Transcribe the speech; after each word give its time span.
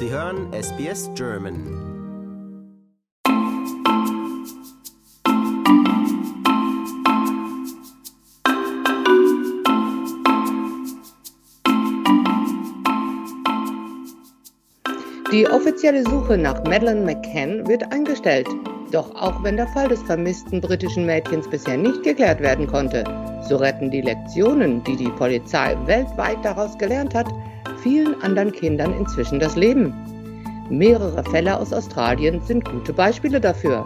Sie 0.00 0.10
hören 0.10 0.50
SBS 0.54 1.10
German. 1.14 1.58
Die 15.30 15.46
offizielle 15.46 16.02
Suche 16.04 16.38
nach 16.38 16.64
Madeleine 16.64 17.02
McCann 17.02 17.66
wird 17.68 17.92
eingestellt. 17.92 18.48
Doch 18.92 19.14
auch 19.14 19.42
wenn 19.42 19.58
der 19.58 19.68
Fall 19.68 19.88
des 19.88 20.02
vermissten 20.04 20.62
britischen 20.62 21.04
Mädchens 21.04 21.46
bisher 21.46 21.76
nicht 21.76 22.02
geklärt 22.04 22.40
werden 22.40 22.66
konnte, 22.66 23.04
so 23.46 23.56
retten 23.56 23.90
die 23.90 24.00
Lektionen, 24.00 24.82
die 24.84 24.96
die 24.96 25.10
Polizei 25.10 25.76
weltweit 25.84 26.42
daraus 26.42 26.78
gelernt 26.78 27.14
hat, 27.14 27.26
vielen 27.82 28.20
anderen 28.22 28.52
Kindern 28.52 28.92
inzwischen 28.98 29.40
das 29.40 29.56
Leben. 29.56 29.92
Mehrere 30.68 31.24
Fälle 31.24 31.58
aus 31.58 31.72
Australien 31.72 32.40
sind 32.42 32.64
gute 32.64 32.92
Beispiele 32.92 33.40
dafür. 33.40 33.84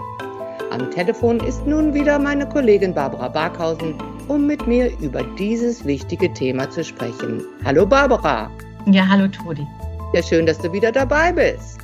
Am 0.71 0.91
Telefon 0.91 1.41
ist 1.41 1.66
nun 1.66 1.95
wieder 1.95 2.19
meine 2.19 2.49
Kollegin 2.49 2.95
Barbara 2.95 3.29
Barkhausen, 3.29 3.95
um 4.29 4.47
mit 4.47 4.66
mir 4.66 4.91
über 4.99 5.23
dieses 5.38 5.85
wichtige 5.85 6.33
Thema 6.33 6.71
zu 6.71 6.83
sprechen. 6.83 7.43
Hallo 7.65 7.87
Barbara. 7.87 8.51
Ja, 8.87 9.07
hallo 9.09 9.29
Trudi. 9.29 9.66
Ja, 10.13 10.23
schön, 10.23 10.47
dass 10.47 10.59
du 10.59 10.73
wieder 10.73 10.93
dabei 10.93 11.33
bist. 11.33 11.80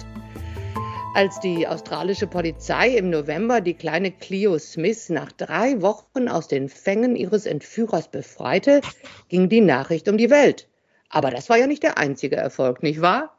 Als 1.15 1.40
die 1.40 1.66
australische 1.66 2.29
Polizei 2.29 2.90
im 2.96 3.10
November 3.10 3.60
die 3.60 3.74
kleine 3.74 4.12
Cleo 4.12 4.59
Smith 4.59 5.09
nach 5.09 5.32
drei 5.32 5.82
Wochen 5.82 6.29
aus 6.29 6.46
den 6.46 6.68
Fängen 6.68 7.16
ihres 7.16 7.46
Entführers 7.46 8.09
befreite, 8.09 8.80
ging 9.29 9.48
die 9.48 9.60
Nachricht 9.60 10.09
um 10.09 10.16
die 10.16 10.30
Welt. 10.30 10.70
Aber 11.10 11.30
das 11.30 11.50
war 11.50 11.59
ja 11.59 11.66
nicht 11.66 11.82
der 11.82 11.98
einzige 11.98 12.37
Erfolg, 12.37 12.82
nicht 12.82 13.02
wahr? 13.02 13.37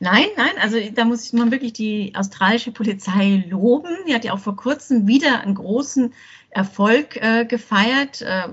Nein, 0.00 0.26
nein, 0.36 0.52
also 0.60 0.78
da 0.94 1.04
muss 1.04 1.26
ich 1.26 1.32
mal 1.32 1.50
wirklich 1.50 1.72
die 1.72 2.12
australische 2.14 2.72
Polizei 2.72 3.44
loben. 3.48 3.90
Die 4.06 4.14
hat 4.14 4.24
ja 4.24 4.32
auch 4.32 4.38
vor 4.38 4.56
kurzem 4.56 5.06
wieder 5.06 5.40
einen 5.40 5.54
großen 5.54 6.14
Erfolg 6.50 7.16
äh, 7.16 7.44
gefeiert. 7.44 8.22
Äh, 8.22 8.48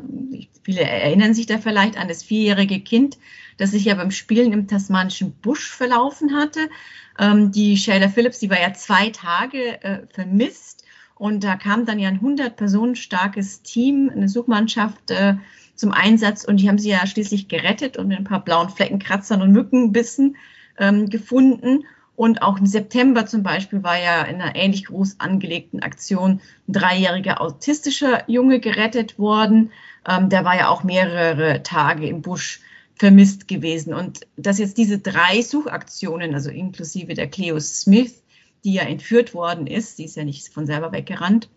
viele 0.64 0.82
erinnern 0.82 1.34
sich 1.34 1.46
da 1.46 1.58
vielleicht 1.58 1.98
an 1.98 2.08
das 2.08 2.24
vierjährige 2.24 2.82
Kind, 2.82 3.18
das 3.58 3.72
sich 3.72 3.86
ja 3.86 3.96
beim 3.96 4.12
Spielen 4.12 4.52
im 4.52 4.68
tasmanischen 4.68 5.34
Busch 5.34 5.70
verlaufen 5.72 6.36
hatte. 6.36 6.70
Ähm, 7.18 7.52
die 7.52 7.78
Shayla 7.78 8.10
Phillips, 8.10 8.40
die 8.40 8.50
war 8.50 8.60
ja 8.60 8.74
zwei 8.74 9.10
Tage 9.10 9.82
äh, 9.84 10.08
vermisst 10.14 10.84
und 11.16 11.46
da 11.46 11.56
kam 11.56 11.86
dann 11.86 12.00
ja 12.00 12.10
ein 12.10 12.16
100 12.16 12.58
Personen 12.58 12.96
starkes 12.96 13.62
Team, 13.62 14.12
eine 14.14 14.28
Suchmannschaft 14.28 15.12
äh, 15.12 15.36
zum 15.76 15.92
Einsatz 15.92 16.44
und 16.44 16.58
die 16.58 16.70
haben 16.70 16.78
sie 16.78 16.90
ja 16.90 17.06
schließlich 17.06 17.48
gerettet 17.48 17.98
und 17.98 18.08
mit 18.08 18.18
ein 18.18 18.24
paar 18.24 18.44
blauen 18.44 18.70
Fleckenkratzern 18.70 19.42
und 19.42 19.52
Mückenbissen 19.52 20.38
ähm, 20.78 21.10
gefunden. 21.10 21.86
Und 22.16 22.42
auch 22.42 22.58
im 22.58 22.66
September 22.66 23.26
zum 23.26 23.44
Beispiel 23.44 23.84
war 23.84 24.00
ja 24.00 24.24
in 24.24 24.42
einer 24.42 24.56
ähnlich 24.56 24.86
groß 24.86 25.20
angelegten 25.20 25.82
Aktion 25.82 26.40
ein 26.68 26.74
dreijähriger 26.74 27.42
autistischer 27.42 28.24
Junge 28.30 28.62
gerettet 28.62 29.20
worden. 29.20 29.72
Ähm, 30.08 30.30
der 30.30 30.46
war 30.46 30.56
ja 30.56 30.70
auch 30.70 30.84
mehrere 30.84 31.62
Tage 31.64 32.08
im 32.08 32.22
Busch 32.22 32.62
vermisst 32.96 33.50
gewesen. 33.50 33.94
Und 33.94 34.22
dass 34.38 34.60
jetzt 34.60 34.78
diese 34.78 35.00
drei 35.00 35.42
Suchaktionen, 35.42 36.34
also 36.34 36.50
inklusive 36.50 37.14
der 37.14 37.28
Cleo 37.28 37.60
Smith, 37.60 38.24
die 38.64 38.74
ja 38.74 38.84
entführt 38.84 39.34
worden 39.34 39.68
ist, 39.68 40.00
die 40.00 40.06
ist 40.06 40.16
ja 40.16 40.24
nicht 40.24 40.48
von 40.48 40.66
selber 40.66 40.94
weggerannt, 40.94 41.50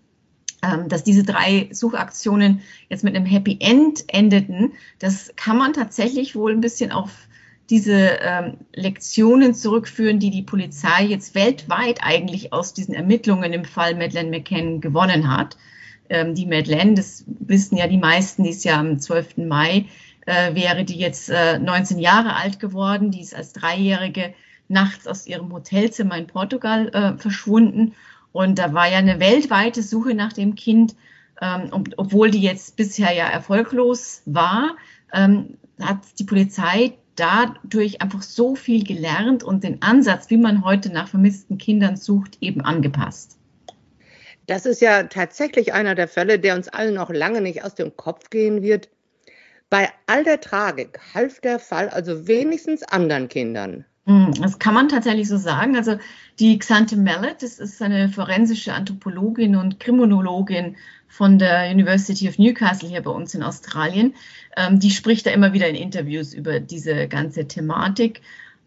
dass 0.89 1.05
diese 1.05 1.23
drei 1.23 1.69
Suchaktionen 1.70 2.62
jetzt 2.89 3.05
mit 3.05 3.14
einem 3.14 3.27
Happy 3.27 3.59
End 3.61 4.05
endeten, 4.09 4.73
das 4.98 5.33
kann 5.37 5.56
man 5.56 5.73
tatsächlich 5.73 6.34
wohl 6.34 6.53
ein 6.53 6.61
bisschen 6.61 6.91
auf 6.91 7.28
diese 7.70 8.19
ähm, 8.23 8.56
Lektionen 8.75 9.55
zurückführen, 9.55 10.19
die 10.19 10.31
die 10.31 10.42
Polizei 10.42 11.05
jetzt 11.05 11.34
weltweit 11.34 12.00
eigentlich 12.03 12.53
aus 12.53 12.73
diesen 12.73 12.95
Ermittlungen 12.95 13.53
im 13.53 13.65
Fall 13.65 13.95
Madeleine 13.95 14.31
McCann 14.31 14.81
gewonnen 14.81 15.31
hat. 15.31 15.56
Ähm, 16.09 16.34
die 16.34 16.47
Madeleine, 16.47 16.95
das 16.95 17.25
wissen 17.27 17.77
ja 17.77 17.87
die 17.87 17.99
meisten, 17.99 18.43
die 18.43 18.50
ist 18.50 18.65
ja 18.65 18.81
am 18.81 18.99
12. 18.99 19.38
Mai 19.38 19.84
äh, 20.25 20.55
wäre 20.55 20.84
die 20.84 20.97
jetzt 20.97 21.28
äh, 21.28 21.59
19 21.59 21.99
Jahre 21.99 22.37
alt 22.37 22.59
geworden. 22.59 23.11
Die 23.11 23.21
ist 23.21 23.34
als 23.34 23.53
Dreijährige 23.53 24.32
nachts 24.69 25.06
aus 25.06 25.27
ihrem 25.27 25.53
Hotelzimmer 25.53 26.16
in 26.16 26.27
Portugal 26.27 26.88
äh, 26.88 27.19
verschwunden. 27.19 27.94
Und 28.33 28.59
da 28.59 28.72
war 28.72 28.89
ja 28.89 28.99
eine 28.99 29.21
weltweite 29.21 29.83
Suche 29.83 30.15
nach 30.15 30.33
dem 30.33 30.55
Kind, 30.55 30.94
ähm, 31.41 31.71
obwohl 31.97 32.31
die 32.31 32.43
jetzt 32.43 32.77
bisher 32.77 33.12
ja 33.12 33.28
erfolglos 33.28 34.22
war, 34.27 34.77
ähm, 35.12 35.56
hat 35.81 35.99
die 36.19 36.25
Polizei 36.25 36.94
dadurch 37.17 38.00
einfach 38.00 38.22
so 38.22 38.55
viel 38.55 38.84
gelernt 38.84 39.43
und 39.43 39.65
den 39.65 39.83
Ansatz, 39.83 40.31
wie 40.31 40.37
man 40.37 40.65
heute 40.65 40.93
nach 40.93 41.09
vermissten 41.09 41.59
Kindern 41.59 41.97
sucht, 41.97 42.38
eben 42.41 42.61
angepasst. 42.61 43.38
Das 44.47 44.65
ist 44.65 44.81
ja 44.81 45.05
tatsächlich 45.05 45.75
einer 45.75 45.94
der 45.94 46.09
Fälle, 46.09 46.38
der 46.38 46.55
uns 46.55 46.69
allen 46.69 46.94
noch 46.94 47.11
lange 47.11 47.41
nicht 47.41 47.65
aus 47.65 47.75
dem 47.75 47.97
Kopf 47.97 48.31
gehen 48.31 48.62
wird. 48.62 48.88
Bei 49.69 49.91
all 50.06 50.25
der 50.25 50.41
Tragik 50.41 50.99
half 51.12 51.41
der 51.41 51.59
Fall 51.59 51.91
also 51.91 52.27
wenigstens 52.27 52.83
anderen 52.83 53.28
Kindern. 53.28 53.84
Hm, 54.08 54.32
das 54.41 54.58
kann 54.58 54.72
man 54.72 54.88
tatsächlich 54.88 55.28
so 55.28 55.36
sagen. 55.36 55.76
Also 55.76 55.98
die 56.38 56.58
Xante 56.58 56.96
Mallet, 56.96 57.42
das 57.42 57.58
ist 57.58 57.82
eine 57.82 58.08
forensische 58.08 58.72
Anthropologin 58.72 59.54
und 59.54 59.80
Kriminologin 59.80 60.76
von 61.08 61.38
der 61.38 61.70
University 61.70 62.26
of 62.26 62.38
Newcastle 62.38 62.88
hier 62.88 63.02
bei 63.02 63.10
uns 63.10 63.34
in 63.34 63.42
Australien. 63.42 64.14
Ähm, 64.56 64.80
die 64.80 64.91
spricht 64.92 65.26
da 65.26 65.30
immer 65.30 65.52
wieder 65.52 65.69
in 65.69 65.74
Interviews 65.74 66.32
über 66.32 66.58
diese 66.58 67.06
ganze 67.06 67.46
Thematik. 67.46 68.22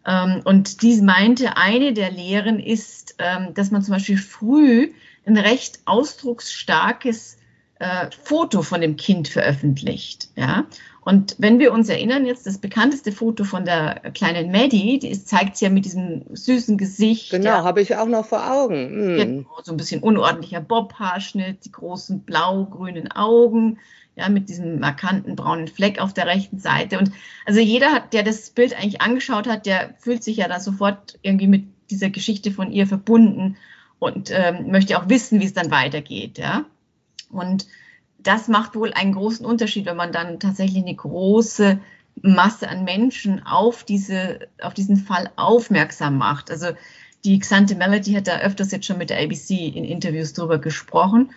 Ähm, 0.06 0.42
und 0.44 0.82
die 0.82 1.00
meinte, 1.02 1.56
eine 1.56 1.92
der 1.92 2.12
Lehren 2.12 2.60
ist, 2.60 3.16
ähm, 3.18 3.52
dass 3.54 3.72
man 3.72 3.82
zum 3.82 3.94
Beispiel 3.94 4.18
früh 4.18 4.92
ein 5.26 5.36
recht 5.36 5.80
ausdrucksstarkes 5.86 7.38
äh, 7.82 8.10
Foto 8.22 8.62
von 8.62 8.80
dem 8.80 8.96
Kind 8.96 9.26
veröffentlicht. 9.26 10.28
Ja? 10.36 10.66
Und 11.00 11.34
wenn 11.38 11.58
wir 11.58 11.72
uns 11.72 11.88
erinnern, 11.88 12.26
jetzt 12.26 12.46
das 12.46 12.58
bekannteste 12.58 13.10
Foto 13.10 13.42
von 13.42 13.64
der 13.64 14.12
kleinen 14.14 14.52
Maddie, 14.52 15.00
die 15.00 15.08
ist, 15.08 15.28
zeigt 15.28 15.56
sie 15.56 15.64
ja 15.64 15.70
mit 15.70 15.84
diesem 15.84 16.22
süßen 16.32 16.78
Gesicht. 16.78 17.30
Genau, 17.32 17.46
ja. 17.46 17.64
habe 17.64 17.82
ich 17.82 17.96
auch 17.96 18.06
noch 18.06 18.24
vor 18.24 18.48
Augen. 18.48 19.14
Mhm. 19.14 19.16
Genau, 19.16 19.48
so 19.64 19.72
ein 19.72 19.76
bisschen 19.76 20.00
unordentlicher 20.00 20.60
Bobhaarschnitt, 20.60 21.64
die 21.64 21.72
großen 21.72 22.20
blau-grünen 22.20 23.10
Augen, 23.10 23.78
ja, 24.14 24.28
mit 24.28 24.48
diesem 24.48 24.78
markanten 24.78 25.34
braunen 25.34 25.66
Fleck 25.66 26.00
auf 26.00 26.14
der 26.14 26.26
rechten 26.26 26.60
Seite. 26.60 27.00
Und 27.00 27.10
also 27.46 27.58
jeder, 27.58 27.90
hat, 27.90 28.12
der 28.12 28.22
das 28.22 28.50
Bild 28.50 28.76
eigentlich 28.76 29.00
angeschaut 29.00 29.48
hat, 29.48 29.66
der 29.66 29.94
fühlt 29.98 30.22
sich 30.22 30.36
ja 30.36 30.46
da 30.46 30.60
sofort 30.60 31.18
irgendwie 31.22 31.48
mit 31.48 31.64
dieser 31.90 32.10
Geschichte 32.10 32.52
von 32.52 32.70
ihr 32.70 32.86
verbunden 32.86 33.56
und 33.98 34.30
ähm, 34.30 34.70
möchte 34.70 34.96
auch 34.96 35.08
wissen, 35.08 35.40
wie 35.40 35.46
es 35.46 35.52
dann 35.54 35.72
weitergeht, 35.72 36.38
ja. 36.38 36.64
Und 37.32 37.66
das 38.18 38.48
macht 38.48 38.76
wohl 38.76 38.92
einen 38.92 39.14
großen 39.14 39.44
Unterschied, 39.44 39.86
wenn 39.86 39.96
man 39.96 40.12
dann 40.12 40.38
tatsächlich 40.38 40.82
eine 40.82 40.94
große 40.94 41.80
Masse 42.20 42.68
an 42.68 42.84
Menschen 42.84 43.44
auf, 43.44 43.84
diese, 43.84 44.48
auf 44.60 44.74
diesen 44.74 44.96
Fall 44.96 45.30
aufmerksam 45.36 46.18
macht. 46.18 46.50
Also 46.50 46.68
die 47.24 47.38
Xante 47.38 47.74
Melody 47.74 48.12
hat 48.12 48.26
da 48.26 48.40
öfters 48.40 48.70
jetzt 48.70 48.86
schon 48.86 48.98
mit 48.98 49.10
der 49.10 49.20
ABC 49.20 49.68
in 49.68 49.84
Interviews 49.84 50.32
drüber 50.32 50.58
gesprochen. 50.58 51.32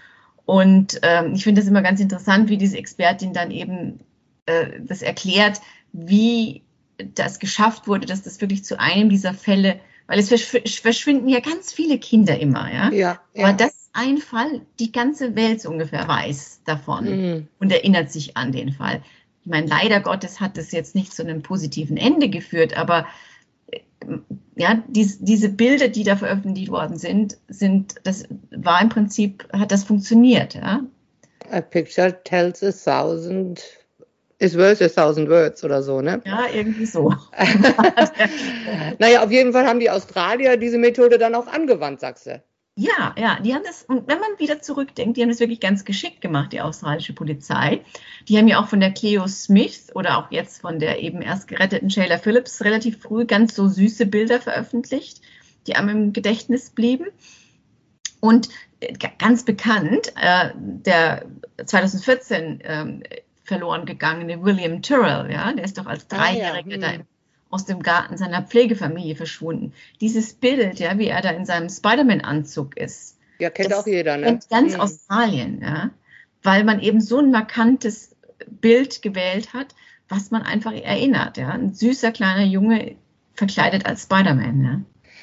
Und 0.45 0.99
ähm, 1.01 1.33
ich 1.33 1.43
finde 1.43 1.61
das 1.61 1.69
immer 1.69 1.81
ganz 1.81 1.99
interessant, 1.99 2.49
wie 2.49 2.57
diese 2.57 2.77
Expertin 2.77 3.33
dann 3.33 3.51
eben 3.51 3.99
äh, 4.45 4.79
das 4.79 5.01
erklärt, 5.01 5.61
wie 5.91 6.61
das 6.97 7.39
geschafft 7.39 7.87
wurde, 7.87 8.05
dass 8.05 8.23
das 8.23 8.41
wirklich 8.41 8.63
zu 8.63 8.79
einem 8.79 9.09
dieser 9.09 9.33
Fälle, 9.33 9.79
weil 10.07 10.19
es 10.19 10.29
verschwinden 10.29 11.27
ja 11.27 11.39
ganz 11.39 11.73
viele 11.73 11.97
Kinder 11.97 12.39
immer, 12.39 12.71
ja. 12.71 12.91
Ja. 12.91 13.19
ja. 13.33 13.47
Aber 13.47 13.53
das 13.53 13.84
ein 13.95 14.17
Fall, 14.17 14.61
die 14.79 14.91
ganze 14.91 15.35
Welt 15.35 15.61
so 15.61 15.69
ungefähr 15.69 16.07
weiß 16.07 16.61
davon 16.65 17.05
mhm. 17.05 17.47
und 17.59 17.71
erinnert 17.71 18.11
sich 18.11 18.37
an 18.37 18.51
den 18.51 18.71
Fall. 18.71 19.01
Ich 19.41 19.47
meine, 19.47 19.67
leider 19.67 19.99
Gottes 19.99 20.41
hat 20.41 20.57
es 20.57 20.71
jetzt 20.71 20.95
nicht 20.95 21.13
zu 21.13 21.23
einem 21.23 21.41
positiven 21.41 21.97
Ende 21.97 22.29
geführt, 22.29 22.77
aber 22.77 23.07
äh, 23.71 23.79
ja, 24.55 24.83
dies, 24.87 25.19
diese 25.19 25.49
Bilder, 25.49 25.87
die 25.87 26.03
da 26.03 26.15
veröffentlicht 26.15 26.71
worden 26.71 26.97
sind, 26.97 27.37
sind, 27.47 27.95
das 28.03 28.25
war 28.51 28.81
im 28.81 28.89
Prinzip, 28.89 29.47
hat 29.53 29.71
das 29.71 29.83
funktioniert, 29.83 30.55
ja. 30.55 30.81
A 31.51 31.61
picture 31.61 32.23
tells 32.23 32.63
a 32.63 32.71
thousand 32.71 33.61
is 34.39 34.57
worth 34.57 34.81
a 34.81 34.89
thousand 34.89 35.29
words 35.29 35.63
oder 35.63 35.81
so, 35.83 36.01
ne? 36.01 36.21
Ja, 36.25 36.47
irgendwie 36.53 36.85
so. 36.85 37.13
naja, 38.99 39.23
auf 39.23 39.31
jeden 39.31 39.53
Fall 39.53 39.65
haben 39.65 39.79
die 39.79 39.89
Australier 39.89 40.57
diese 40.57 40.77
Methode 40.77 41.17
dann 41.17 41.35
auch 41.35 41.47
angewandt, 41.47 41.99
sagst 41.99 42.25
du. 42.25 42.41
Ja, 42.77 43.15
ja, 43.17 43.39
die 43.39 43.53
haben 43.53 43.63
das, 43.63 43.83
und 43.83 44.05
wenn 44.09 44.19
man 44.19 44.37
wieder 44.37 44.61
zurückdenkt, 44.61 45.15
die 45.15 45.21
haben 45.21 45.29
das 45.29 45.39
wirklich 45.39 45.61
ganz 45.61 45.85
geschickt 45.85 46.19
gemacht, 46.19 46.51
die 46.51 46.59
australische 46.59 47.13
Polizei. 47.13 47.85
Die 48.27 48.37
haben 48.37 48.49
ja 48.49 48.61
auch 48.61 48.67
von 48.67 48.81
der 48.81 48.91
Cleo 48.91 49.27
Smith 49.27 49.91
oder 49.95 50.17
auch 50.17 50.29
jetzt 50.29 50.59
von 50.59 50.79
der 50.79 51.01
eben 51.01 51.21
erst 51.21 51.47
geretteten 51.47 51.89
Shayla 51.89 52.17
Phillips 52.17 52.65
relativ 52.65 53.01
früh 53.01 53.25
ganz 53.25 53.55
so 53.55 53.69
süße 53.69 54.07
Bilder 54.07 54.41
veröffentlicht, 54.41 55.21
die 55.67 55.77
einem 55.77 55.89
im 55.89 56.13
Gedächtnis 56.13 56.69
blieben. 56.69 57.07
Und 58.19 58.49
äh, 58.81 58.93
ganz 59.19 59.45
bekannt, 59.45 60.11
äh, 60.19 60.49
der 60.55 61.27
2014 61.65 62.59
äh, 62.59 62.99
verloren 63.45 63.85
gegangene 63.85 64.43
William 64.43 64.81
Tyrrell, 64.81 65.31
ja, 65.31 65.53
der 65.53 65.63
ist 65.63 65.77
doch 65.77 65.85
als 65.85 66.09
Dreijähriger 66.09 66.67
ah, 66.67 66.69
ja. 66.69 66.75
hm. 66.75 66.81
da 66.81 66.89
im 66.91 67.07
aus 67.49 67.65
dem 67.65 67.81
Garten 67.81 68.17
seiner 68.17 68.41
Pflegefamilie 68.41 69.15
verschwunden. 69.15 69.73
Dieses 70.01 70.33
Bild, 70.33 70.79
ja, 70.79 70.97
wie 70.97 71.07
er 71.07 71.21
da 71.21 71.29
in 71.29 71.45
seinem 71.45 71.69
Spider-Man-Anzug 71.69 72.77
ist. 72.77 73.17
Ja, 73.39 73.49
kennt 73.49 73.73
auch 73.73 73.87
jeder, 73.87 74.17
ne? 74.17 74.25
Kennt 74.25 74.49
ganz 74.49 74.73
mhm. 74.73 74.81
Australien, 74.81 75.61
ja. 75.61 75.91
Weil 76.43 76.63
man 76.63 76.79
eben 76.79 77.01
so 77.01 77.19
ein 77.19 77.31
markantes 77.31 78.15
Bild 78.47 79.01
gewählt 79.01 79.53
hat, 79.53 79.75
was 80.09 80.31
man 80.31 80.43
einfach 80.43 80.73
erinnert, 80.73 81.37
ja. 81.37 81.49
Ein 81.49 81.73
süßer 81.73 82.11
kleiner 82.11 82.45
Junge 82.45 82.95
verkleidet 83.33 83.85
als 83.85 84.03
Spider-Man, 84.03 84.63
ja. 84.63 84.81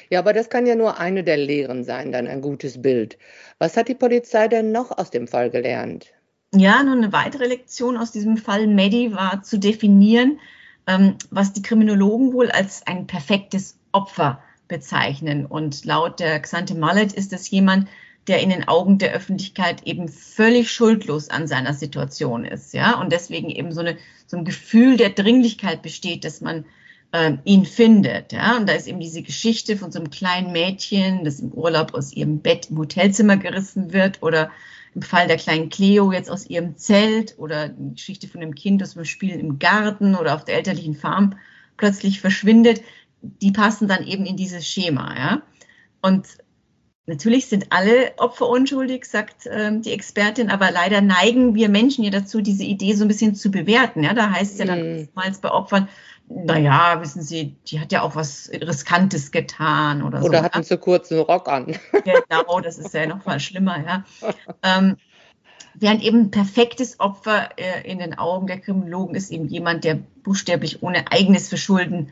Ja, 0.09 0.19
aber 0.19 0.33
das 0.33 0.49
kann 0.49 0.67
ja 0.67 0.75
nur 0.75 0.99
eine 0.99 1.23
der 1.23 1.37
Lehren 1.37 1.83
sein, 1.83 2.11
dann 2.11 2.27
ein 2.27 2.41
gutes 2.41 2.81
Bild. 2.81 3.17
Was 3.57 3.77
hat 3.77 3.87
die 3.87 3.95
Polizei 3.95 4.47
denn 4.47 4.71
noch 4.71 4.95
aus 4.95 5.09
dem 5.09 5.27
Fall 5.27 5.49
gelernt? 5.49 6.13
Ja, 6.53 6.83
noch 6.83 6.93
eine 6.93 7.11
weitere 7.11 7.47
Lektion 7.47 7.97
aus 7.97 8.11
diesem 8.11 8.37
Fall 8.37 8.67
Maddie 8.67 9.13
war 9.13 9.41
zu 9.41 9.57
definieren, 9.57 10.39
was 10.85 11.53
die 11.53 11.61
Kriminologen 11.61 12.33
wohl 12.33 12.51
als 12.51 12.85
ein 12.85 13.07
perfektes 13.07 13.77
Opfer 13.93 14.41
bezeichnen. 14.67 15.45
Und 15.45 15.85
laut 15.85 16.19
der 16.19 16.39
Xante 16.39 16.75
Mallet 16.75 17.13
ist 17.13 17.31
es 17.31 17.49
jemand, 17.49 17.87
der 18.27 18.41
in 18.41 18.49
den 18.49 18.67
Augen 18.67 18.97
der 18.97 19.13
Öffentlichkeit 19.13 19.83
eben 19.85 20.07
völlig 20.07 20.71
schuldlos 20.71 21.29
an 21.29 21.47
seiner 21.47 21.73
Situation 21.73 22.45
ist, 22.45 22.73
ja, 22.73 22.99
und 22.99 23.11
deswegen 23.11 23.49
eben 23.49 23.71
so, 23.71 23.81
eine, 23.81 23.97
so 24.27 24.37
ein 24.37 24.45
Gefühl 24.45 24.97
der 24.97 25.09
Dringlichkeit 25.09 25.81
besteht, 25.81 26.23
dass 26.23 26.39
man 26.39 26.65
äh, 27.11 27.33
ihn 27.43 27.65
findet, 27.65 28.31
ja, 28.31 28.55
und 28.55 28.67
da 28.69 28.73
ist 28.73 28.87
eben 28.87 28.99
diese 28.99 29.23
Geschichte 29.23 29.75
von 29.77 29.91
so 29.91 29.99
einem 29.99 30.09
kleinen 30.09 30.53
Mädchen, 30.53 31.25
das 31.25 31.39
im 31.39 31.51
Urlaub 31.51 31.93
aus 31.93 32.13
ihrem 32.13 32.39
Bett 32.39 32.69
im 32.69 32.77
Hotelzimmer 32.77 33.37
gerissen 33.37 33.91
wird 33.91 34.23
oder 34.23 34.51
im 34.95 35.01
Fall 35.01 35.27
der 35.27 35.37
kleinen 35.37 35.69
Cleo 35.69 36.11
jetzt 36.11 36.29
aus 36.29 36.45
ihrem 36.47 36.77
Zelt 36.77 37.35
oder 37.37 37.69
die 37.69 37.95
Geschichte 37.95 38.27
von 38.27 38.41
dem 38.41 38.55
Kind, 38.55 38.81
das 38.81 38.95
beim 38.95 39.05
Spielen 39.05 39.39
im 39.39 39.59
Garten 39.59 40.15
oder 40.15 40.35
auf 40.35 40.45
der 40.45 40.55
elterlichen 40.55 40.95
Farm 40.95 41.35
plötzlich 41.77 42.21
verschwindet, 42.21 42.81
die 43.21 43.51
passen 43.51 43.87
dann 43.87 44.05
eben 44.05 44.25
in 44.25 44.37
dieses 44.37 44.67
Schema. 44.67 45.15
Ja? 45.17 45.41
Und 46.01 46.27
natürlich 47.05 47.47
sind 47.47 47.67
alle 47.71 48.13
Opfer 48.17 48.47
unschuldig, 48.47 49.05
sagt 49.05 49.47
ähm, 49.49 49.81
die 49.81 49.91
Expertin, 49.91 50.49
aber 50.49 50.71
leider 50.71 51.01
neigen 51.01 51.55
wir 51.55 51.69
Menschen 51.69 52.03
ja 52.03 52.11
dazu, 52.11 52.41
diese 52.41 52.63
Idee 52.63 52.93
so 52.93 53.05
ein 53.05 53.07
bisschen 53.07 53.35
zu 53.35 53.49
bewerten. 53.49 54.03
Ja? 54.03 54.13
Da 54.13 54.31
heißt 54.31 54.53
es 54.53 54.59
ja 54.59 54.65
dann 54.65 54.93
mhm. 54.93 55.01
oftmals 55.03 55.39
bei 55.39 55.51
Opfern, 55.51 55.87
naja, 56.29 56.99
wissen 57.01 57.21
Sie, 57.21 57.55
die 57.67 57.79
hat 57.79 57.91
ja 57.91 58.01
auch 58.01 58.15
was 58.15 58.49
Riskantes 58.51 59.31
getan 59.31 60.01
oder, 60.01 60.19
oder 60.19 60.21
so. 60.21 60.27
Oder 60.27 60.43
hat 60.43 60.55
einen 60.55 60.63
zu 60.63 60.77
kurzen 60.77 61.19
Rock 61.19 61.47
an. 61.49 61.75
Genau, 62.03 62.59
das 62.59 62.77
ist 62.77 62.93
ja 62.93 63.05
noch 63.05 63.25
mal 63.25 63.39
schlimmer, 63.39 63.77
ja. 63.85 64.03
Ähm, 64.61 64.97
während 65.75 66.03
eben 66.03 66.31
perfektes 66.31 66.99
Opfer 66.99 67.49
äh, 67.57 67.89
in 67.89 67.99
den 67.99 68.17
Augen 68.17 68.47
der 68.47 68.59
Kriminologen 68.59 69.15
ist 69.15 69.31
eben 69.31 69.47
jemand, 69.47 69.83
der 69.83 69.99
buchstäblich 70.23 70.83
ohne 70.83 71.11
eigenes 71.11 71.49
Verschulden 71.49 72.09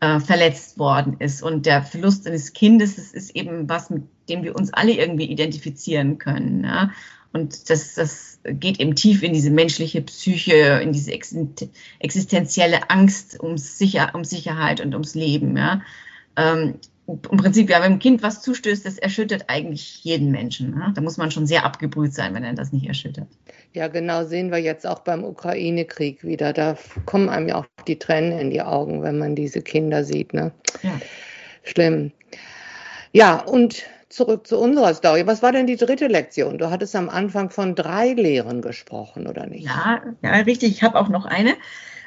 äh, 0.00 0.20
verletzt 0.20 0.78
worden 0.78 1.16
ist. 1.18 1.42
Und 1.42 1.66
der 1.66 1.82
Verlust 1.82 2.26
eines 2.26 2.52
Kindes, 2.52 2.96
das 2.96 3.12
ist 3.12 3.34
eben 3.34 3.68
was, 3.68 3.90
mit 3.90 4.04
dem 4.28 4.42
wir 4.42 4.54
uns 4.56 4.72
alle 4.72 4.92
irgendwie 4.92 5.26
identifizieren 5.26 6.18
können. 6.18 6.64
Ja? 6.64 6.90
Und 7.34 7.68
das, 7.68 7.94
das 7.94 8.38
geht 8.44 8.78
eben 8.78 8.94
tief 8.94 9.24
in 9.24 9.32
diese 9.32 9.50
menschliche 9.50 10.02
Psyche, 10.02 10.80
in 10.80 10.92
diese 10.92 11.12
existenzielle 11.98 12.90
Angst 12.90 13.42
ums 13.42 13.76
Sicher, 13.76 14.12
um 14.14 14.22
Sicherheit 14.22 14.80
und 14.80 14.94
ums 14.94 15.16
Leben. 15.16 15.56
Ja. 15.56 15.82
Ähm, 16.36 16.74
Im 17.08 17.36
Prinzip, 17.36 17.68
ja, 17.70 17.82
wenn 17.82 17.94
ein 17.94 17.98
Kind 17.98 18.22
was 18.22 18.40
zustößt, 18.40 18.86
das 18.86 18.98
erschüttert 18.98 19.46
eigentlich 19.48 20.04
jeden 20.04 20.30
Menschen. 20.30 20.78
Ja. 20.78 20.92
Da 20.94 21.00
muss 21.00 21.16
man 21.16 21.32
schon 21.32 21.48
sehr 21.48 21.64
abgebrüht 21.64 22.14
sein, 22.14 22.34
wenn 22.34 22.44
er 22.44 22.54
das 22.54 22.72
nicht 22.72 22.86
erschüttert. 22.86 23.26
Ja, 23.72 23.88
genau, 23.88 24.24
sehen 24.24 24.52
wir 24.52 24.58
jetzt 24.58 24.86
auch 24.86 25.00
beim 25.00 25.24
Ukraine-Krieg 25.24 26.22
wieder. 26.22 26.52
Da 26.52 26.78
kommen 27.04 27.28
einem 27.28 27.48
ja 27.48 27.56
auch 27.56 27.66
die 27.88 27.98
Tränen 27.98 28.38
in 28.38 28.50
die 28.50 28.62
Augen, 28.62 29.02
wenn 29.02 29.18
man 29.18 29.34
diese 29.34 29.60
Kinder 29.60 30.04
sieht. 30.04 30.32
Ne? 30.34 30.52
Ja. 30.84 31.00
Schlimm. 31.64 32.12
Ja, 33.12 33.40
und 33.40 33.82
zurück 34.14 34.46
zu 34.46 34.58
unserer 34.58 34.94
Story. 34.94 35.26
Was 35.26 35.42
war 35.42 35.52
denn 35.52 35.66
die 35.66 35.76
dritte 35.76 36.06
Lektion? 36.06 36.58
Du 36.58 36.70
hattest 36.70 36.94
am 36.96 37.08
Anfang 37.08 37.50
von 37.50 37.74
drei 37.74 38.12
Lehren 38.12 38.62
gesprochen, 38.62 39.26
oder 39.26 39.46
nicht? 39.46 39.66
Ja, 39.66 40.02
ja 40.22 40.30
richtig. 40.32 40.70
Ich 40.70 40.82
habe 40.82 40.98
auch 40.98 41.08
noch 41.08 41.24
eine. 41.24 41.54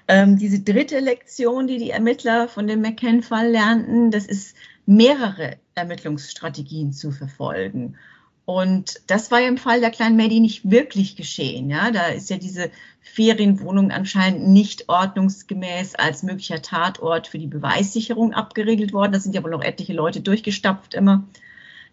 Ähm, 0.07 0.37
diese 0.37 0.59
dritte 0.59 0.99
Lektion, 0.99 1.67
die 1.67 1.77
die 1.77 1.91
Ermittler 1.91 2.47
von 2.47 2.67
dem 2.67 2.81
McCann-Fall 2.81 3.49
lernten, 3.49 4.09
das 4.09 4.25
ist 4.25 4.55
mehrere 4.85 5.57
Ermittlungsstrategien 5.75 6.93
zu 6.93 7.11
verfolgen. 7.11 7.97
Und 8.45 9.01
das 9.07 9.29
war 9.29 9.41
ja 9.41 9.49
im 9.49 9.57
Fall 9.57 9.81
der 9.81 9.89
kleinen 9.89 10.15
Maddie 10.15 10.39
nicht 10.39 10.71
wirklich 10.71 11.17
geschehen. 11.17 11.69
Ja, 11.69 11.91
da 11.91 12.07
ist 12.07 12.29
ja 12.29 12.37
diese 12.37 12.71
Ferienwohnung 13.01 13.91
anscheinend 13.91 14.47
nicht 14.47 14.87
ordnungsgemäß 14.87 15.95
als 15.95 16.23
möglicher 16.23 16.61
Tatort 16.61 17.27
für 17.27 17.39
die 17.39 17.47
Beweissicherung 17.47 18.33
abgeregelt 18.33 18.93
worden. 18.93 19.11
Da 19.11 19.19
sind 19.19 19.35
ja 19.35 19.43
wohl 19.43 19.51
noch 19.51 19.63
etliche 19.63 19.91
Leute 19.91 20.21
durchgestapft 20.21 20.93
immer. 20.93 21.25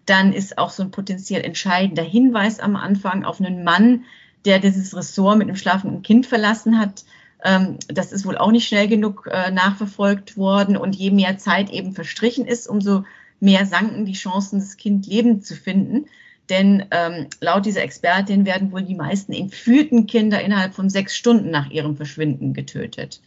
Dann 0.07 0.33
ist 0.33 0.59
auch 0.59 0.71
so 0.71 0.83
ein 0.83 0.91
potenziell 0.91 1.43
entscheidender 1.43 2.03
Hinweis 2.03 2.61
am 2.61 2.77
Anfang 2.77 3.25
auf 3.25 3.41
einen 3.41 3.65
Mann, 3.65 4.05
der 4.45 4.59
dieses 4.59 4.95
Ressort 4.95 5.39
mit 5.39 5.49
einem 5.49 5.57
schlafenden 5.57 6.03
Kind 6.03 6.27
verlassen 6.27 6.79
hat. 6.79 7.05
Ähm, 7.43 7.79
das 7.89 8.13
ist 8.13 8.27
wohl 8.27 8.37
auch 8.37 8.51
nicht 8.51 8.69
schnell 8.69 8.89
genug 8.89 9.29
äh, 9.31 9.51
nachverfolgt 9.51 10.37
worden. 10.37 10.77
Und 10.77 10.97
je 10.97 11.11
mehr 11.11 11.39
Zeit 11.39 11.71
eben 11.71 11.93
verstrichen 11.93 12.47
ist, 12.47 12.69
umso 12.69 13.05
mehr 13.41 13.67
sanken 13.67 14.05
die 14.05 14.13
Chancen, 14.13 14.59
das 14.59 14.77
Kind 14.77 15.07
lebend 15.07 15.47
zu 15.47 15.55
finden. 15.55 16.07
Denn 16.51 16.85
ähm, 16.91 17.29
laut 17.41 17.65
dieser 17.65 17.83
Expertin 17.83 18.45
werden 18.45 18.71
wohl 18.71 18.83
die 18.83 18.95
meisten 18.95 19.33
entführten 19.33 20.07
Kinder 20.07 20.43
innerhalb 20.43 20.75
von 20.75 20.91
sechs 20.91 21.17
Stunden 21.17 21.51
nach 21.51 21.71
ihrem 21.71 21.97
Verschwinden 21.97 22.53
getötet. 22.53 23.23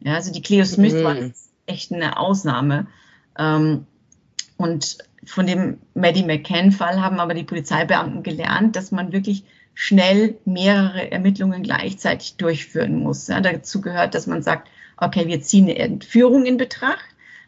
Ja, 0.00 0.14
also 0.14 0.32
die 0.32 0.42
Cleo 0.42 0.64
Smith 0.64 0.94
mhm. 0.94 1.04
war 1.04 1.16
echt 1.66 1.92
eine 1.92 2.18
Ausnahme. 2.18 2.86
Ähm, 3.36 3.86
und 4.56 4.98
von 5.24 5.46
dem 5.46 5.78
Maddie 5.94 6.24
McCann-Fall 6.24 7.00
haben 7.00 7.20
aber 7.20 7.34
die 7.34 7.44
Polizeibeamten 7.44 8.22
gelernt, 8.22 8.76
dass 8.76 8.90
man 8.90 9.12
wirklich 9.12 9.44
schnell 9.74 10.36
mehrere 10.44 11.10
Ermittlungen 11.10 11.62
gleichzeitig 11.62 12.36
durchführen 12.36 12.98
muss. 12.98 13.28
Ja, 13.28 13.40
dazu 13.40 13.80
gehört, 13.80 14.14
dass 14.14 14.26
man 14.26 14.42
sagt, 14.42 14.68
okay, 14.96 15.26
wir 15.26 15.40
ziehen 15.40 15.64
eine 15.64 15.78
Entführung 15.78 16.44
in 16.44 16.56
Betracht. 16.56 17.04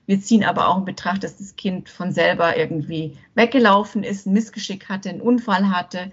Wir 0.07 0.21
ziehen 0.21 0.45
aber 0.45 0.69
auch 0.69 0.79
in 0.79 0.85
Betracht, 0.85 1.25
dass 1.25 1.37
das 1.37 1.57
Kind 1.57 1.89
von 1.89 2.13
selber 2.13 2.57
irgendwie 2.57 3.17
weggelaufen 3.35 4.03
ist, 4.03 4.27
ein 4.27 4.33
Missgeschick 4.33 4.89
hatte, 4.89 5.09
einen 5.09 5.21
Unfall 5.21 5.71
hatte, 5.71 6.13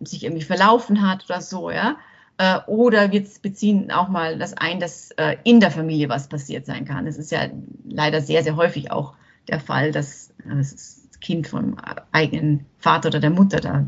sich 0.00 0.24
irgendwie 0.24 0.44
verlaufen 0.44 1.08
hat 1.08 1.24
oder 1.26 1.40
so, 1.40 1.70
ja. 1.70 1.96
Äh, 2.38 2.58
oder 2.66 3.12
wir 3.12 3.24
beziehen 3.42 3.90
auch 3.90 4.08
mal 4.08 4.38
das 4.38 4.54
ein, 4.54 4.80
dass 4.80 5.10
äh, 5.12 5.36
in 5.44 5.60
der 5.60 5.70
Familie 5.70 6.08
was 6.08 6.28
passiert 6.28 6.66
sein 6.66 6.84
kann. 6.84 7.06
Es 7.06 7.18
ist 7.18 7.30
ja 7.30 7.48
leider 7.88 8.20
sehr, 8.20 8.42
sehr 8.42 8.56
häufig 8.56 8.90
auch 8.90 9.14
der 9.50 9.60
Fall, 9.60 9.92
dass 9.92 10.32
das 10.44 11.08
Kind 11.20 11.48
vom 11.48 11.76
eigenen 12.12 12.66
Vater 12.78 13.08
oder 13.08 13.20
der 13.20 13.30
Mutter 13.30 13.60
da. 13.60 13.86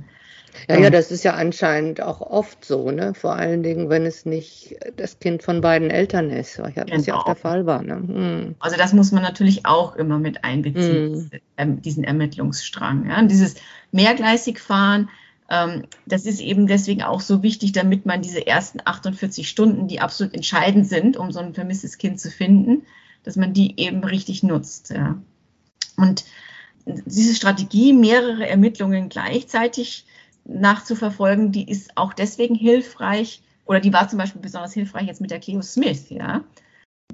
Ja, 0.68 0.78
ja, 0.78 0.90
das 0.90 1.10
ist 1.10 1.24
ja 1.24 1.34
anscheinend 1.34 2.02
auch 2.02 2.20
oft 2.20 2.64
so, 2.64 2.90
ne? 2.90 3.14
Vor 3.14 3.34
allen 3.34 3.62
Dingen, 3.62 3.88
wenn 3.88 4.04
es 4.04 4.26
nicht 4.26 4.76
das 4.96 5.18
Kind 5.18 5.42
von 5.42 5.60
beiden 5.60 5.90
Eltern 5.90 6.30
ist, 6.30 6.58
was 6.58 6.74
ja, 6.74 6.84
genau. 6.84 7.02
ja 7.02 7.16
auch 7.16 7.24
der 7.24 7.36
Fall 7.36 7.66
war. 7.66 7.82
Ne? 7.82 7.94
Hm. 7.94 8.54
Also 8.58 8.76
das 8.76 8.92
muss 8.92 9.12
man 9.12 9.22
natürlich 9.22 9.64
auch 9.64 9.96
immer 9.96 10.18
mit 10.18 10.44
einbeziehen, 10.44 11.30
hm. 11.56 11.82
diesen 11.82 12.04
Ermittlungsstrang. 12.04 13.08
Ja? 13.08 13.18
Und 13.18 13.30
dieses 13.30 13.54
Mehrgleisigfahren, 13.92 15.08
ähm, 15.48 15.84
das 16.06 16.26
ist 16.26 16.40
eben 16.40 16.66
deswegen 16.66 17.02
auch 17.02 17.20
so 17.20 17.42
wichtig, 17.42 17.72
damit 17.72 18.06
man 18.06 18.22
diese 18.22 18.46
ersten 18.46 18.80
48 18.84 19.48
Stunden, 19.48 19.88
die 19.88 20.00
absolut 20.00 20.34
entscheidend 20.34 20.86
sind, 20.86 21.16
um 21.16 21.32
so 21.32 21.40
ein 21.40 21.54
vermisstes 21.54 21.98
Kind 21.98 22.20
zu 22.20 22.30
finden, 22.30 22.82
dass 23.24 23.36
man 23.36 23.52
die 23.52 23.80
eben 23.80 24.04
richtig 24.04 24.42
nutzt. 24.42 24.90
Ja? 24.90 25.18
Und 26.02 26.24
diese 26.84 27.34
Strategie, 27.34 27.92
mehrere 27.92 28.48
Ermittlungen 28.48 29.08
gleichzeitig 29.08 30.04
nachzuverfolgen, 30.44 31.52
die 31.52 31.70
ist 31.70 31.96
auch 31.96 32.12
deswegen 32.12 32.56
hilfreich 32.56 33.42
oder 33.64 33.78
die 33.78 33.92
war 33.92 34.08
zum 34.08 34.18
Beispiel 34.18 34.42
besonders 34.42 34.72
hilfreich 34.72 35.06
jetzt 35.06 35.20
mit 35.20 35.30
der 35.30 35.38
Cleo 35.38 35.62
Smith, 35.62 36.10
ja. 36.10 36.42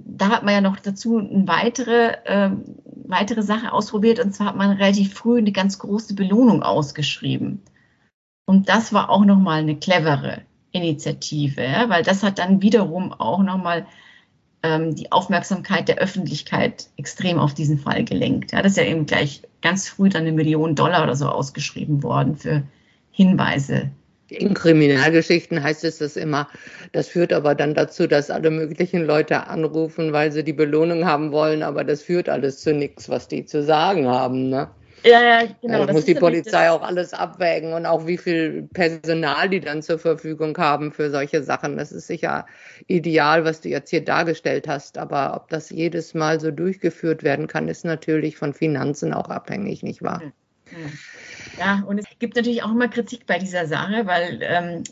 Da 0.01 0.29
hat 0.31 0.43
man 0.45 0.55
ja 0.55 0.61
noch 0.63 0.81
dazu 0.81 1.19
eine 1.19 1.47
weitere, 1.47 2.13
äh, 2.25 2.51
weitere 3.07 3.43
Sache 3.43 3.73
ausprobiert 3.73 4.21
und 4.21 4.35
zwar 4.35 4.49
hat 4.49 4.57
man 4.57 4.71
relativ 4.71 5.13
früh 5.13 5.39
eine 5.39 5.53
ganz 5.53 5.79
große 5.79 6.15
Belohnung 6.15 6.63
ausgeschrieben. 6.63 7.61
Und 8.47 8.71
das 8.71 8.95
war 8.95 9.11
auch 9.11 9.27
nochmal 9.27 9.61
eine 9.61 9.77
clevere 9.77 10.43
Initiative, 10.73 11.63
ja, 11.63 11.91
weil 11.91 12.03
das 12.03 12.23
hat 12.23 12.39
dann 12.39 12.63
wiederum 12.63 13.13
auch 13.13 13.43
nochmal 13.43 13.87
die 14.65 15.13
Aufmerksamkeit 15.13 15.89
der 15.89 15.99
Öffentlichkeit 15.99 16.89
extrem 16.97 17.39
auf 17.39 17.55
diesen 17.55 17.79
Fall 17.79 18.05
gelenkt. 18.05 18.51
Ja, 18.53 18.61
das 18.61 18.73
ist 18.73 18.79
ja 18.79 18.85
eben 18.85 19.07
gleich 19.07 19.43
ganz 19.63 19.89
früh 19.89 20.09
dann 20.09 20.23
eine 20.23 20.33
Million 20.33 20.75
Dollar 20.75 21.05
oder 21.05 21.15
so 21.15 21.29
ausgeschrieben 21.29 22.03
worden 22.03 22.37
für 22.37 22.65
Hinweise. 23.13 23.91
In 24.31 24.53
Kriminalgeschichten 24.53 25.63
heißt 25.63 25.85
es 25.85 25.99
das 25.99 26.17
immer. 26.17 26.49
Das 26.93 27.09
führt 27.09 27.33
aber 27.33 27.55
dann 27.55 27.75
dazu, 27.75 28.07
dass 28.07 28.31
alle 28.31 28.51
möglichen 28.51 29.05
Leute 29.05 29.47
anrufen, 29.47 30.13
weil 30.13 30.33
sie 30.33 30.45
die 30.45 30.53
Belohnung 30.53 31.07
haben 31.07 31.33
wollen, 31.33 31.63
aber 31.63 31.83
das 31.83 32.03
führt 32.03 32.29
alles 32.29 32.61
zu 32.61 32.75
nichts, 32.75 33.09
was 33.09 33.29
die 33.29 33.47
zu 33.47 33.63
sagen 33.63 34.07
haben. 34.07 34.51
Ne? 34.51 34.69
Ja, 35.05 35.23
ja, 35.23 35.49
genau. 35.63 35.87
Das 35.87 35.95
muss 35.95 36.05
die 36.05 36.15
Polizei 36.15 36.71
auch 36.71 36.83
alles 36.83 37.13
abwägen 37.13 37.73
und 37.73 37.87
auch 37.87 38.07
wie 38.07 38.19
viel 38.19 38.69
Personal 38.73 39.49
die 39.49 39.61
dann 39.61 39.83
zur 39.83 39.99
Verfügung 39.99 40.57
haben 40.59 40.93
für 40.93 41.11
solche 41.11 41.43
Sachen. 41.43 41.77
Das 41.77 41.93
ist 41.93 42.07
sicher 42.07 42.47
ideal, 42.87 43.45
was 43.45 43.61
du 43.61 43.69
jetzt 43.69 43.91
hier 43.91 44.05
dargestellt 44.05 44.67
hast. 44.67 44.99
Aber 44.99 45.37
ob 45.37 45.49
das 45.49 45.71
jedes 45.71 46.15
Mal 46.15 46.41
so 46.41 46.51
durchgeführt 46.51 47.23
werden 47.23 47.47
kann, 47.47 47.69
ist 47.69 47.85
natürlich 47.85 48.37
von 48.37 48.55
Finanzen 48.55 49.13
auch 49.13 49.29
abhängig, 49.29 49.83
nicht 49.83 50.03
wahr? 50.03 50.23
Ja, 51.59 51.83
und 51.87 51.99
es 51.99 52.05
gibt 52.19 52.37
natürlich 52.37 52.63
auch 52.63 52.71
immer 52.71 52.89
Kritik 52.89 53.27
bei 53.27 53.39
dieser 53.39 53.67
Sache, 53.67 54.07
weil 54.07 54.41
ähm, 54.43 54.83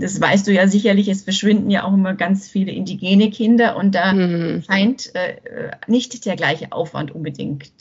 das 0.00 0.20
weißt 0.20 0.46
du 0.46 0.52
ja 0.52 0.68
sicherlich, 0.68 1.08
es 1.08 1.22
verschwinden 1.22 1.70
ja 1.70 1.84
auch 1.84 1.94
immer 1.94 2.14
ganz 2.14 2.48
viele 2.48 2.72
indigene 2.72 3.30
Kinder 3.30 3.76
und 3.76 3.94
da 3.94 4.12
mhm. 4.12 4.62
scheint 4.62 5.14
äh, 5.14 5.36
nicht 5.86 6.24
der 6.26 6.36
gleiche 6.36 6.72
Aufwand 6.72 7.10
unbedingt 7.10 7.72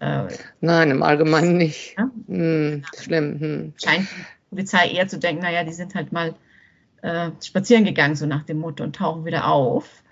äh, 0.00 0.26
Nein, 0.60 0.90
im 0.90 1.02
Allgemeinen 1.02 1.56
nicht. 1.56 1.96
Ja? 1.96 2.10
Hm, 2.26 2.84
schlimm. 3.00 3.40
Hm. 3.40 3.72
Scheint 3.76 4.08
die 4.10 4.50
Polizei 4.50 4.90
eher 4.90 5.08
zu 5.08 5.18
denken, 5.18 5.42
naja, 5.42 5.62
die 5.64 5.72
sind 5.72 5.94
halt 5.94 6.12
mal 6.12 6.34
äh, 7.02 7.30
spazieren 7.42 7.84
gegangen, 7.84 8.16
so 8.16 8.26
nach 8.26 8.44
dem 8.44 8.58
Motto, 8.58 8.82
und 8.82 8.96
tauchen 8.96 9.24
wieder 9.24 9.46
auf. 9.46 10.02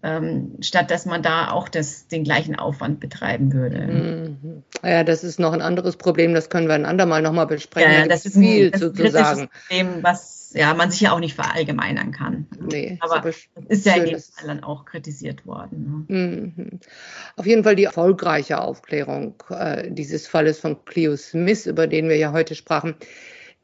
Ähm, 0.00 0.58
statt 0.60 0.92
dass 0.92 1.06
man 1.06 1.22
da 1.22 1.50
auch 1.50 1.68
das, 1.68 2.06
den 2.06 2.22
gleichen 2.22 2.54
Aufwand 2.56 3.00
betreiben 3.00 3.52
würde. 3.52 3.80
Mhm. 3.80 4.62
Ja, 4.84 5.02
das 5.02 5.24
ist 5.24 5.40
noch 5.40 5.52
ein 5.52 5.60
anderes 5.60 5.96
Problem, 5.96 6.34
das 6.34 6.50
können 6.50 6.68
wir 6.68 6.74
ein 6.74 6.86
andermal 6.86 7.20
nochmal 7.20 7.48
besprechen. 7.48 7.92
Ja, 7.92 8.06
das 8.06 8.24
ist 8.24 8.38
viel 8.38 8.66
ein, 8.66 8.70
das 8.72 8.80
zu, 8.80 9.10
sagen. 9.10 9.48
Problem, 9.66 10.02
was 10.02 10.52
ja, 10.54 10.72
man 10.74 10.90
sich 10.90 11.00
ja 11.00 11.12
auch 11.12 11.18
nicht 11.18 11.34
verallgemeinern 11.34 12.12
kann. 12.12 12.46
Nee, 12.60 12.96
aber 13.00 13.20
das 13.20 13.36
ist 13.68 13.86
ja 13.86 13.94
in 13.94 14.04
dem 14.04 14.20
Fall 14.20 14.46
dann 14.46 14.62
auch 14.62 14.84
kritisiert 14.84 15.46
worden. 15.46 16.06
Ne? 16.08 16.16
Mhm. 16.16 16.80
Auf 17.36 17.46
jeden 17.46 17.64
Fall 17.64 17.76
die 17.76 17.84
erfolgreiche 17.84 18.60
Aufklärung 18.60 19.34
äh, 19.50 19.90
dieses 19.90 20.26
Falles 20.26 20.58
von 20.60 20.84
Cleo 20.84 21.16
Smith, 21.16 21.66
über 21.66 21.86
den 21.86 22.08
wir 22.08 22.16
ja 22.16 22.32
heute 22.32 22.54
sprachen, 22.54 22.94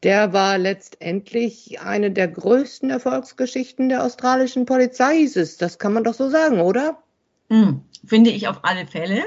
der 0.03 0.33
war 0.33 0.57
letztendlich 0.57 1.79
eine 1.81 2.11
der 2.11 2.27
größten 2.27 2.89
Erfolgsgeschichten 2.89 3.89
der 3.89 4.03
australischen 4.03 4.65
Polizei, 4.65 5.17
ist 5.17 5.37
es. 5.37 5.57
Das 5.57 5.79
kann 5.79 5.93
man 5.93 6.03
doch 6.03 6.13
so 6.13 6.29
sagen, 6.29 6.59
oder? 6.59 7.01
Mhm. 7.49 7.81
Finde 8.05 8.29
ich 8.29 8.47
auf 8.47 8.63
alle 8.63 8.85
Fälle. 8.85 9.23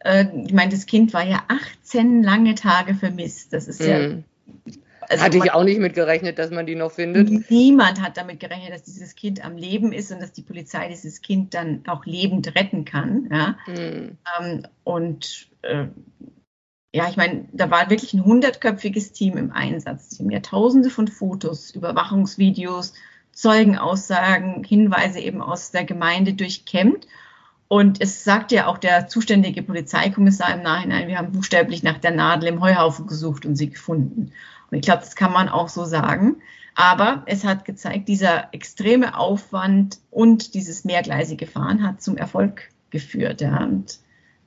Äh, 0.00 0.26
ich 0.44 0.52
meine, 0.52 0.70
das 0.70 0.86
Kind 0.86 1.12
war 1.12 1.24
ja 1.24 1.42
18 1.48 2.22
lange 2.22 2.54
Tage 2.54 2.94
vermisst. 2.94 3.52
Das 3.52 3.66
ist 3.66 3.80
ja 3.80 3.98
mhm. 3.98 4.24
Also 5.08 5.24
Hatte 5.24 5.38
ich 5.38 5.52
auch 5.52 5.64
nicht 5.64 5.80
mit 5.80 5.94
gerechnet, 5.94 6.38
dass 6.38 6.50
man 6.50 6.66
die 6.66 6.74
noch 6.74 6.92
findet. 6.92 7.50
Niemand 7.50 8.00
hat 8.00 8.16
damit 8.16 8.40
gerechnet, 8.40 8.72
dass 8.72 8.84
dieses 8.84 9.14
Kind 9.14 9.44
am 9.44 9.56
Leben 9.56 9.92
ist 9.92 10.10
und 10.12 10.20
dass 10.20 10.32
die 10.32 10.42
Polizei 10.42 10.88
dieses 10.88 11.20
Kind 11.20 11.54
dann 11.54 11.82
auch 11.86 12.04
lebend 12.06 12.54
retten 12.54 12.84
kann. 12.84 13.28
Ja? 13.30 13.56
Mhm. 13.66 14.18
Ähm, 14.40 14.66
und 14.84 15.48
äh, 15.62 15.86
ja, 16.94 17.08
ich 17.08 17.16
meine, 17.16 17.46
da 17.52 17.72
war 17.72 17.90
wirklich 17.90 18.14
ein 18.14 18.24
hundertköpfiges 18.24 19.10
Team 19.10 19.36
im 19.36 19.50
Einsatz. 19.50 20.10
Sie 20.10 20.22
haben 20.22 20.30
ja 20.30 20.38
tausende 20.38 20.90
von 20.90 21.08
Fotos, 21.08 21.72
Überwachungsvideos, 21.72 22.92
Zeugenaussagen, 23.32 24.62
Hinweise 24.62 25.18
eben 25.18 25.42
aus 25.42 25.72
der 25.72 25.82
Gemeinde 25.82 26.34
durchkämmt. 26.34 27.08
Und 27.66 28.00
es 28.00 28.22
sagt 28.22 28.52
ja 28.52 28.68
auch 28.68 28.78
der 28.78 29.08
zuständige 29.08 29.64
Polizeikommissar 29.64 30.54
im 30.54 30.62
Nachhinein, 30.62 31.08
wir 31.08 31.18
haben 31.18 31.32
buchstäblich 31.32 31.82
nach 31.82 31.98
der 31.98 32.12
Nadel 32.12 32.50
im 32.50 32.60
Heuhaufen 32.60 33.08
gesucht 33.08 33.44
und 33.44 33.56
sie 33.56 33.70
gefunden. 33.70 34.30
Und 34.70 34.78
ich 34.78 34.82
glaube, 34.82 35.00
das 35.00 35.16
kann 35.16 35.32
man 35.32 35.48
auch 35.48 35.68
so 35.68 35.84
sagen. 35.84 36.36
Aber 36.76 37.24
es 37.26 37.42
hat 37.42 37.64
gezeigt, 37.64 38.06
dieser 38.06 38.54
extreme 38.54 39.18
Aufwand 39.18 39.98
und 40.12 40.54
dieses 40.54 40.84
mehrgleisige 40.84 41.48
Fahren 41.48 41.82
hat 41.82 42.02
zum 42.02 42.16
Erfolg 42.16 42.68
geführt. 42.90 43.42
Und 43.42 43.98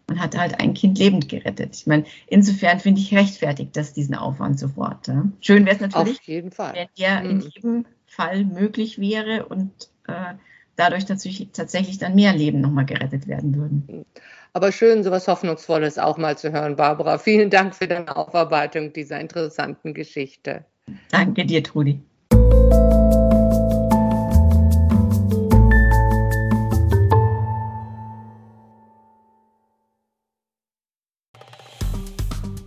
man 0.07 0.19
hat 0.21 0.37
halt 0.37 0.59
ein 0.59 0.73
Kind 0.73 0.97
lebend 0.97 1.29
gerettet. 1.29 1.75
Ich 1.75 1.87
meine, 1.87 2.05
insofern 2.27 2.79
finde 2.79 3.01
ich 3.01 3.13
rechtfertigt, 3.13 3.75
dass 3.75 3.93
diesen 3.93 4.15
Aufwand 4.15 4.59
sofort. 4.59 5.07
Ja. 5.07 5.25
Schön 5.41 5.65
wäre 5.65 5.75
es 5.75 5.81
natürlich, 5.81 6.19
wenn 6.27 6.87
der 6.97 7.21
mhm. 7.21 7.29
in 7.29 7.41
jedem 7.41 7.85
Fall 8.05 8.45
möglich 8.45 8.99
wäre 8.99 9.45
und 9.45 9.71
äh, 10.07 10.35
dadurch 10.77 11.05
tatsächlich, 11.05 11.49
tatsächlich 11.51 11.97
dann 11.97 12.15
mehr 12.15 12.33
Leben 12.33 12.61
nochmal 12.61 12.85
gerettet 12.85 13.27
werden 13.27 13.55
würden. 13.55 14.05
Aber 14.53 14.71
schön, 14.71 15.03
so 15.03 15.11
was 15.11 15.27
Hoffnungsvolles 15.27 15.99
auch 15.99 16.17
mal 16.17 16.37
zu 16.37 16.51
hören, 16.51 16.77
Barbara. 16.77 17.17
Vielen 17.17 17.49
Dank 17.49 17.75
für 17.75 17.87
deine 17.87 18.15
Aufarbeitung 18.15 18.93
dieser 18.93 19.19
interessanten 19.19 19.93
Geschichte. 19.93 20.65
Danke 21.11 21.45
dir, 21.45 21.63
Trudi. 21.63 21.99